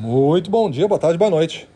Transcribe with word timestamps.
Muito 0.00 0.48
bom 0.48 0.70
dia, 0.70 0.86
boa 0.86 0.96
tarde, 0.96 1.18
boa 1.18 1.28
noite. 1.28 1.68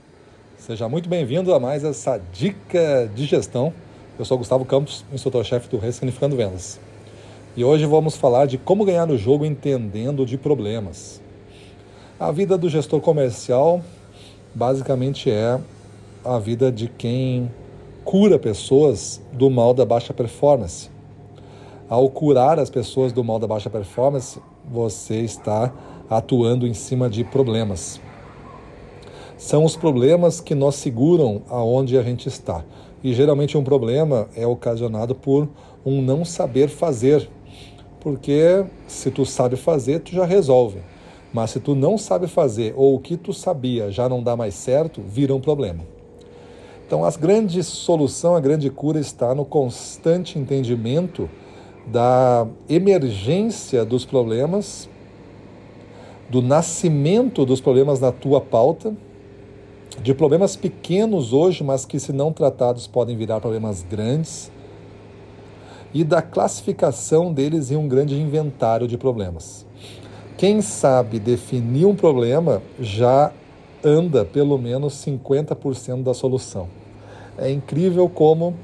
Seja 0.56 0.88
muito 0.88 1.08
bem-vindo 1.08 1.52
a 1.52 1.58
mais 1.58 1.82
essa 1.82 2.20
dica 2.32 3.10
de 3.12 3.24
gestão. 3.24 3.74
Eu 4.16 4.24
sou 4.24 4.38
Gustavo 4.38 4.64
Campos, 4.64 5.04
instrutor-chefe 5.12 5.68
do 5.68 5.76
Ressignificando 5.76 6.36
Vendas. 6.36 6.78
E 7.56 7.64
hoje 7.64 7.84
vamos 7.84 8.16
falar 8.16 8.46
de 8.46 8.58
como 8.58 8.84
ganhar 8.84 9.06
no 9.06 9.18
jogo 9.18 9.44
entendendo 9.44 10.24
de 10.24 10.38
problemas. 10.38 11.20
A 12.16 12.30
vida 12.30 12.56
do 12.56 12.68
gestor 12.68 13.00
comercial 13.00 13.82
basicamente 14.54 15.28
é 15.28 15.58
a 16.24 16.38
vida 16.38 16.70
de 16.70 16.86
quem 16.86 17.50
cura 18.04 18.38
pessoas 18.38 19.20
do 19.32 19.50
mal 19.50 19.74
da 19.74 19.84
baixa 19.84 20.14
performance. 20.14 20.88
Ao 21.88 22.08
curar 22.08 22.60
as 22.60 22.70
pessoas 22.70 23.12
do 23.12 23.24
mal 23.24 23.40
da 23.40 23.48
baixa 23.48 23.68
performance, 23.68 24.40
você 24.64 25.16
está 25.16 25.72
atuando 26.08 26.68
em 26.68 26.72
cima 26.72 27.10
de 27.10 27.24
problemas. 27.24 28.00
São 29.42 29.64
os 29.64 29.74
problemas 29.74 30.40
que 30.40 30.54
nos 30.54 30.76
seguram 30.76 31.42
aonde 31.48 31.98
a 31.98 32.02
gente 32.02 32.28
está. 32.28 32.64
E 33.02 33.12
geralmente 33.12 33.58
um 33.58 33.64
problema 33.64 34.28
é 34.36 34.46
ocasionado 34.46 35.16
por 35.16 35.48
um 35.84 36.00
não 36.00 36.24
saber 36.24 36.68
fazer. 36.68 37.28
Porque 37.98 38.64
se 38.86 39.10
tu 39.10 39.26
sabe 39.26 39.56
fazer, 39.56 39.98
tu 39.98 40.12
já 40.12 40.24
resolve. 40.24 40.78
Mas 41.34 41.50
se 41.50 41.58
tu 41.58 41.74
não 41.74 41.98
sabe 41.98 42.28
fazer 42.28 42.72
ou 42.76 42.94
o 42.94 43.00
que 43.00 43.16
tu 43.16 43.32
sabia 43.32 43.90
já 43.90 44.08
não 44.08 44.22
dá 44.22 44.36
mais 44.36 44.54
certo, 44.54 45.02
vira 45.02 45.34
um 45.34 45.40
problema. 45.40 45.82
Então, 46.86 47.04
a 47.04 47.10
grande 47.10 47.64
solução, 47.64 48.36
a 48.36 48.40
grande 48.40 48.70
cura 48.70 49.00
está 49.00 49.34
no 49.34 49.44
constante 49.44 50.38
entendimento 50.38 51.28
da 51.88 52.46
emergência 52.68 53.84
dos 53.84 54.04
problemas, 54.04 54.88
do 56.30 56.40
nascimento 56.40 57.44
dos 57.44 57.60
problemas 57.60 57.98
na 57.98 58.12
tua 58.12 58.40
pauta, 58.40 58.94
de 60.00 60.14
problemas 60.14 60.56
pequenos 60.56 61.32
hoje, 61.32 61.62
mas 61.64 61.84
que, 61.84 61.98
se 61.98 62.12
não 62.12 62.32
tratados, 62.32 62.86
podem 62.86 63.16
virar 63.16 63.40
problemas 63.40 63.82
grandes, 63.82 64.50
e 65.94 66.02
da 66.04 66.22
classificação 66.22 67.32
deles 67.32 67.70
em 67.70 67.76
um 67.76 67.86
grande 67.86 68.18
inventário 68.18 68.88
de 68.88 68.96
problemas. 68.96 69.66
Quem 70.38 70.62
sabe 70.62 71.18
definir 71.18 71.84
um 71.84 71.94
problema 71.94 72.62
já 72.80 73.32
anda 73.84 74.24
pelo 74.24 74.56
menos 74.56 74.94
50% 74.94 76.02
da 76.02 76.14
solução. 76.14 76.68
É 77.36 77.50
incrível 77.50 78.08
como 78.08 78.54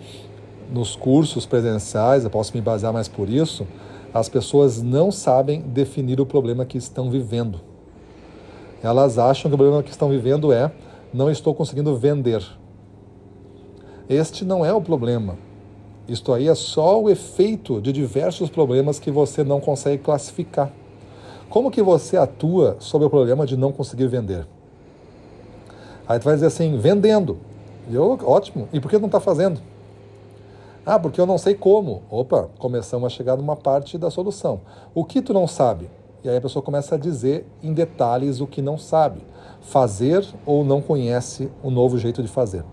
nos 0.73 0.97
cursos 0.97 1.47
presenciais, 1.47 2.25
eu 2.25 2.31
posso 2.31 2.55
me 2.57 2.61
basear 2.61 2.93
mais 2.93 3.09
por 3.09 3.29
isso, 3.29 3.67
as 4.13 4.29
pessoas 4.29 4.83
não 4.83 5.11
sabem 5.11 5.61
definir 5.61 6.21
o 6.21 6.27
problema 6.27 6.65
que 6.65 6.79
estão 6.79 7.11
vivendo. 7.11 7.61
Elas 8.83 9.19
acham 9.19 9.51
que 9.51 9.55
o 9.55 9.59
problema 9.59 9.83
que 9.83 9.91
estão 9.91 10.09
vivendo 10.09 10.53
é 10.53 10.71
não 11.13 11.31
estou 11.31 11.55
conseguindo 11.55 11.97
vender. 11.97 12.45
Este 14.09 14.45
não 14.45 14.65
é 14.65 14.73
o 14.73 14.81
problema. 14.81 15.37
Isto 16.09 16.33
aí 16.33 16.49
é 16.49 16.55
só 16.55 17.01
o 17.01 17.11
efeito 17.11 17.81
de 17.81 17.93
diversos 17.93 18.49
problemas 18.49 18.99
que 18.99 19.11
você 19.11 19.45
não 19.45 19.61
consegue 19.61 20.03
classificar. 20.03 20.73
Como 21.51 21.71
que 21.71 21.83
você 21.83 22.17
atua 22.17 22.77
sobre 22.79 23.07
o 23.07 23.11
problema 23.11 23.47
de 23.47 23.57
não 23.57 23.73
conseguir 23.73 24.07
vender? 24.07 24.47
Aí 26.07 26.19
tu 26.19 26.25
vai 26.25 26.35
dizer 26.35 26.47
assim, 26.47 26.79
vendendo. 26.79 27.39
E 27.91 27.95
eu, 27.95 28.19
ótimo. 28.25 28.69
E 28.73 28.81
por 28.81 28.91
que 28.91 28.99
não 28.99 29.07
está 29.07 29.21
fazendo? 29.21 29.61
Ah, 30.85 30.99
porque 30.99 31.21
eu 31.21 31.27
não 31.27 31.37
sei 31.37 31.55
como. 31.55 32.03
Opa, 32.11 32.49
começamos 32.59 33.07
a 33.07 33.11
chegar 33.15 33.37
numa 33.37 33.55
parte 33.55 33.99
da 33.99 34.11
solução. 34.11 34.63
O 34.95 35.05
que 35.05 35.21
tu 35.21 35.35
não 35.35 35.47
sabe? 35.47 35.91
E 36.25 36.29
aí 36.29 36.37
a 36.37 36.41
pessoa 36.41 36.63
começa 36.63 36.95
a 36.95 36.99
dizer 36.99 37.47
em 37.63 37.73
detalhes 37.73 38.41
o 38.41 38.47
que 38.47 38.61
não 38.61 38.77
sabe. 38.77 39.21
Fazer 39.61 40.27
ou 40.45 40.65
não 40.65 40.81
conhece 40.81 41.51
o 41.63 41.71
novo 41.71 41.99
jeito 41.99 42.23
de 42.23 42.29
fazer. 42.29 42.65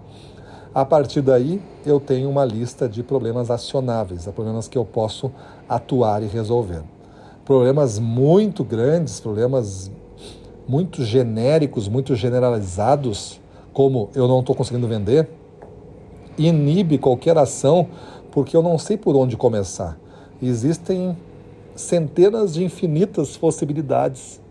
A 0.73 0.83
partir 0.83 1.21
daí, 1.21 1.61
eu 1.85 1.99
tenho 1.99 2.29
uma 2.29 2.43
lista 2.43 2.89
de 2.89 3.01
problemas 3.01 3.49
acionáveis, 3.49 4.25
problemas 4.27 4.67
que 4.67 4.77
eu 4.77 4.83
posso 4.83 5.31
atuar 5.69 6.21
e 6.21 6.27
resolver 6.27 6.83
problemas 7.45 7.99
muito 7.99 8.63
grandes, 8.63 9.19
problemas 9.19 9.91
muito 10.67 11.05
genéricos, 11.05 11.87
muito 11.87 12.15
generalizados, 12.15 13.39
como 13.71 14.09
eu 14.15 14.27
não 14.27 14.39
estou 14.39 14.55
conseguindo 14.55 14.87
vender, 14.87 15.29
inibe 16.37 16.97
qualquer 16.97 17.37
ação 17.37 17.87
porque 18.31 18.57
eu 18.57 18.63
não 18.63 18.79
sei 18.79 18.97
por 18.97 19.15
onde 19.15 19.37
começar. 19.37 19.97
Existem 20.41 21.15
centenas 21.75 22.53
de 22.53 22.63
infinitas 22.63 23.35
possibilidades 23.35 24.41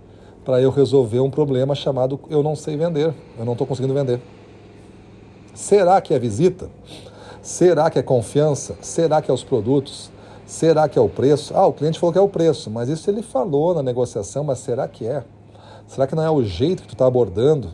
para 0.45 0.61
eu 0.61 0.71
resolver 0.71 1.21
um 1.21 1.31
problema 1.31 1.75
chamado 1.75 2.21
eu 2.29 2.43
não 2.43 2.55
sei 2.55 2.77
vender, 2.77 3.15
eu 3.39 3.45
não 3.45 3.53
estou 3.53 3.67
conseguindo 3.67 3.95
vender. 3.95 4.21
Será 5.55 6.01
que 6.01 6.13
é 6.13 6.19
visita? 6.19 6.69
Será 7.41 7.91
que 7.91 7.99
é 7.99 8.03
confiança? 8.03 8.77
Será 8.81 9.23
que 9.23 9.31
é 9.31 9.35
os 9.35 9.43
produtos? 9.43 10.11
Será 10.45 10.89
que 10.89 10.99
é 10.99 11.03
o 11.03 11.09
preço? 11.09 11.57
Ah, 11.57 11.67
o 11.67 11.73
cliente 11.73 11.99
falou 11.99 12.13
que 12.13 12.19
é 12.19 12.23
o 12.23 12.29
preço, 12.29 12.71
mas 12.71 12.89
isso 12.89 13.09
ele 13.09 13.23
falou 13.23 13.75
na 13.75 13.83
negociação, 13.83 14.45
mas 14.45 14.59
será 14.59 14.87
que 14.87 15.07
é? 15.07 15.25
Será 15.87 16.07
que 16.07 16.15
não 16.15 16.23
é 16.23 16.31
o 16.31 16.43
jeito 16.43 16.83
que 16.83 16.89
tu 16.89 16.95
está 16.95 17.07
abordando? 17.07 17.73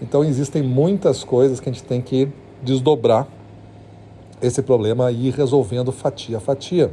Então 0.00 0.24
existem 0.24 0.62
muitas 0.62 1.24
coisas 1.24 1.60
que 1.60 1.68
a 1.68 1.72
gente 1.72 1.84
tem 1.84 2.02
que 2.02 2.28
desdobrar 2.62 3.26
esse 4.42 4.60
problema 4.60 5.10
e 5.10 5.28
ir 5.28 5.34
resolvendo 5.34 5.92
fatia 5.92 6.38
a 6.38 6.40
fatia. 6.40 6.92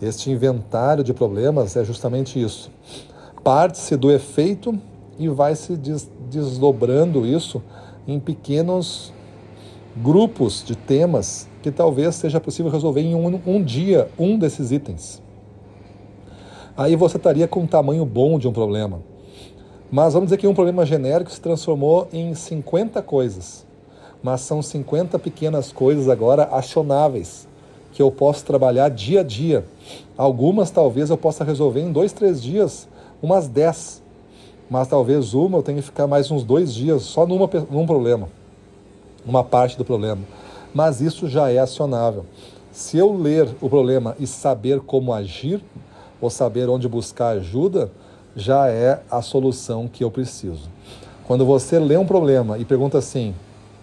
Este 0.00 0.30
inventário 0.30 1.02
de 1.02 1.12
problemas 1.12 1.76
é 1.76 1.84
justamente 1.84 2.40
isso. 2.40 2.70
Parte-se 3.42 3.96
do 3.96 4.12
efeito 4.12 4.78
e 5.18 5.28
vai 5.28 5.56
se 5.56 5.76
desdobrando 6.30 7.26
isso 7.26 7.60
em 8.06 8.20
pequenos 8.20 9.12
grupos 9.96 10.62
de 10.64 10.76
temas 10.76 11.48
que 11.62 11.72
talvez 11.72 12.14
seja 12.14 12.38
possível 12.38 12.70
resolver 12.70 13.00
em 13.00 13.16
um, 13.16 13.40
um 13.44 13.62
dia 13.62 14.08
um 14.16 14.38
desses 14.38 14.70
itens. 14.70 15.20
Aí 16.76 16.94
você 16.94 17.16
estaria 17.16 17.48
com 17.48 17.60
um 17.60 17.66
tamanho 17.66 18.04
bom 18.04 18.38
de 18.38 18.46
um 18.46 18.52
problema. 18.52 19.02
Mas 19.90 20.12
vamos 20.12 20.28
dizer 20.28 20.36
que 20.36 20.46
um 20.46 20.54
problema 20.54 20.86
genérico 20.86 21.30
se 21.30 21.40
transformou 21.40 22.06
em 22.12 22.34
50 22.34 23.02
coisas. 23.02 23.66
Mas 24.22 24.42
são 24.42 24.62
50 24.62 25.18
pequenas 25.18 25.72
coisas 25.72 26.08
agora 26.08 26.44
acionáveis 26.44 27.47
que 27.98 28.02
eu 28.02 28.12
posso 28.12 28.44
trabalhar 28.44 28.90
dia 28.90 29.22
a 29.22 29.24
dia. 29.24 29.64
Algumas 30.16 30.70
talvez 30.70 31.10
eu 31.10 31.18
possa 31.18 31.42
resolver 31.42 31.80
em 31.80 31.90
dois, 31.90 32.12
três 32.12 32.40
dias, 32.40 32.86
umas 33.20 33.48
10. 33.48 34.00
Mas 34.70 34.86
talvez 34.86 35.34
uma 35.34 35.58
eu 35.58 35.62
tenha 35.64 35.78
que 35.78 35.84
ficar 35.84 36.06
mais 36.06 36.30
uns 36.30 36.44
dois 36.44 36.72
dias 36.72 37.02
só 37.02 37.26
numa, 37.26 37.50
num 37.68 37.84
problema 37.84 38.28
uma 39.26 39.42
parte 39.42 39.76
do 39.76 39.84
problema. 39.84 40.20
Mas 40.72 41.00
isso 41.00 41.26
já 41.26 41.50
é 41.50 41.58
acionável. 41.58 42.24
Se 42.70 42.96
eu 42.96 43.12
ler 43.12 43.48
o 43.60 43.68
problema 43.68 44.14
e 44.20 44.28
saber 44.28 44.78
como 44.78 45.12
agir, 45.12 45.60
ou 46.20 46.30
saber 46.30 46.68
onde 46.68 46.86
buscar 46.86 47.30
ajuda, 47.30 47.90
já 48.36 48.68
é 48.68 49.02
a 49.10 49.20
solução 49.22 49.88
que 49.88 50.04
eu 50.04 50.10
preciso. 50.10 50.70
Quando 51.26 51.44
você 51.44 51.80
lê 51.80 51.96
um 51.96 52.06
problema 52.06 52.58
e 52.58 52.64
pergunta 52.64 52.96
assim, 52.96 53.34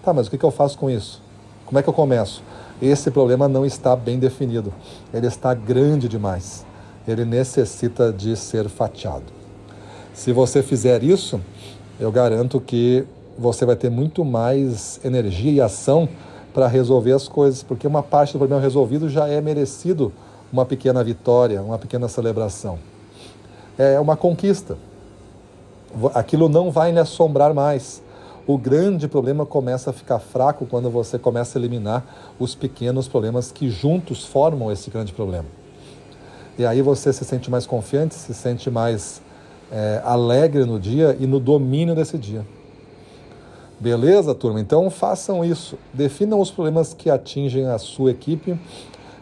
tá, 0.01 0.13
mas 0.13 0.27
o 0.27 0.31
que 0.31 0.41
eu 0.41 0.51
faço 0.51 0.77
com 0.77 0.89
isso? 0.89 1.24
Como 1.65 1.79
é 1.79 1.83
que 1.83 1.89
eu 1.89 1.93
começo? 1.93 2.43
Esse 2.81 3.09
problema 3.09 3.47
não 3.47 3.65
está 3.65 3.95
bem 3.95 4.19
definido. 4.19 4.71
Ele 5.13 5.25
está 5.25 5.53
grande 5.53 6.07
demais. 6.07 6.65
Ele 7.07 7.25
necessita 7.25 8.13
de 8.13 8.35
ser 8.35 8.69
fatiado. 8.69 9.33
Se 10.13 10.31
você 10.31 10.61
fizer 10.61 11.03
isso, 11.03 11.41
eu 11.99 12.11
garanto 12.11 12.59
que 12.59 13.05
você 13.37 13.65
vai 13.65 13.75
ter 13.75 13.89
muito 13.89 14.23
mais 14.23 14.99
energia 15.03 15.51
e 15.51 15.61
ação 15.61 16.07
para 16.53 16.67
resolver 16.67 17.11
as 17.11 17.27
coisas, 17.27 17.63
porque 17.63 17.85
uma 17.85 18.01
parte 18.01 18.33
do 18.33 18.39
problema 18.39 18.61
resolvido 18.61 19.09
já 19.09 19.27
é 19.27 19.41
merecido 19.41 20.13
uma 20.53 20.65
pequena 20.65 21.03
vitória, 21.03 21.61
uma 21.61 21.77
pequena 21.77 22.07
celebração. 22.07 22.79
É 23.77 23.99
uma 23.99 24.15
conquista. 24.15 24.77
Aquilo 26.13 26.47
não 26.47 26.71
vai 26.71 26.91
lhe 26.91 26.99
assombrar 26.99 27.53
mais. 27.53 28.01
O 28.47 28.57
grande 28.57 29.07
problema 29.07 29.45
começa 29.45 29.89
a 29.89 29.93
ficar 29.93 30.19
fraco 30.19 30.67
quando 30.67 30.89
você 30.89 31.17
começa 31.17 31.57
a 31.57 31.59
eliminar 31.59 32.35
os 32.39 32.53
pequenos 32.53 33.07
problemas 33.07 33.51
que 33.51 33.69
juntos 33.69 34.23
formam 34.23 34.71
esse 34.71 34.89
grande 34.91 35.13
problema. 35.13 35.47
E 36.57 36.65
aí 36.65 36.81
você 36.81 37.11
se 37.11 37.25
sente 37.25 37.49
mais 37.49 37.65
confiante, 37.65 38.13
se 38.13 38.33
sente 38.33 38.69
mais 38.69 39.19
é, 39.71 39.99
alegre 40.05 40.63
no 40.63 40.79
dia 40.79 41.17
e 41.19 41.25
no 41.25 41.39
domínio 41.39 41.95
desse 41.95 42.19
dia. 42.19 42.45
Beleza, 43.79 44.33
turma? 44.35 44.59
Então 44.61 44.89
façam 44.89 45.43
isso. 45.43 45.77
Definam 45.91 46.39
os 46.39 46.51
problemas 46.51 46.93
que 46.93 47.09
atingem 47.09 47.65
a 47.65 47.77
sua 47.77 48.11
equipe 48.11 48.57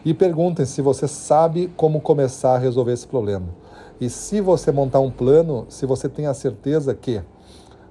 e 0.04 0.12
perguntem 0.12 0.66
se 0.66 0.82
você 0.82 1.08
sabe 1.08 1.72
como 1.76 2.00
começar 2.00 2.54
a 2.54 2.58
resolver 2.58 2.92
esse 2.92 3.06
problema. 3.06 3.46
E 4.00 4.10
se 4.10 4.40
você 4.40 4.70
montar 4.70 5.00
um 5.00 5.10
plano, 5.10 5.66
se 5.68 5.86
você 5.86 6.08
tem 6.08 6.26
a 6.26 6.34
certeza 6.34 6.94
que, 6.94 7.22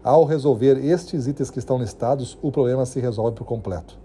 ao 0.03 0.25
resolver 0.25 0.83
estes 0.83 1.27
itens 1.27 1.49
que 1.49 1.59
estão 1.59 1.77
listados, 1.77 2.37
o 2.41 2.51
problema 2.51 2.85
se 2.85 2.99
resolve 2.99 3.35
por 3.35 3.45
completo. 3.45 3.97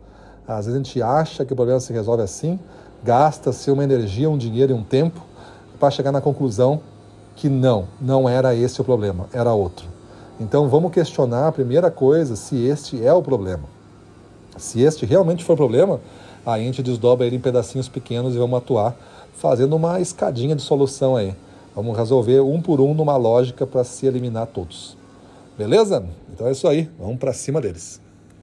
Às 0.46 0.66
vezes 0.66 0.74
a 0.74 0.82
gente 0.82 1.02
acha 1.02 1.44
que 1.44 1.52
o 1.52 1.56
problema 1.56 1.80
se 1.80 1.92
resolve 1.92 2.22
assim, 2.22 2.58
gasta-se 3.02 3.70
uma 3.70 3.84
energia, 3.84 4.30
um 4.30 4.38
dinheiro 4.38 4.72
e 4.72 4.74
um 4.74 4.82
tempo 4.82 5.20
para 5.78 5.90
chegar 5.90 6.12
na 6.12 6.20
conclusão 6.20 6.80
que 7.36 7.48
não, 7.48 7.86
não 8.00 8.28
era 8.28 8.54
esse 8.54 8.80
o 8.80 8.84
problema, 8.84 9.26
era 9.32 9.52
outro. 9.52 9.86
Então 10.40 10.68
vamos 10.68 10.92
questionar 10.92 11.48
a 11.48 11.52
primeira 11.52 11.90
coisa 11.90 12.36
se 12.36 12.64
este 12.64 13.04
é 13.04 13.12
o 13.12 13.22
problema. 13.22 13.64
Se 14.56 14.80
este 14.80 15.04
realmente 15.04 15.44
for 15.44 15.54
o 15.54 15.56
problema, 15.56 16.00
aí 16.46 16.62
a 16.62 16.64
gente 16.64 16.82
desdobra 16.82 17.26
ele 17.26 17.36
em 17.36 17.40
pedacinhos 17.40 17.88
pequenos 17.88 18.34
e 18.34 18.38
vamos 18.38 18.58
atuar 18.58 18.96
fazendo 19.34 19.76
uma 19.76 20.00
escadinha 20.00 20.54
de 20.54 20.62
solução 20.62 21.16
aí. 21.16 21.34
Vamos 21.74 21.96
resolver 21.96 22.40
um 22.40 22.60
por 22.60 22.80
um 22.80 22.94
numa 22.94 23.16
lógica 23.16 23.66
para 23.66 23.84
se 23.84 24.06
eliminar 24.06 24.46
todos. 24.46 24.96
Beleza? 25.58 26.08
Então 26.32 26.46
é 26.46 26.52
isso 26.52 26.68
aí, 26.68 26.88
vamos 26.96 27.18
para 27.18 27.32
cima 27.32 27.60
deles. 27.60 28.00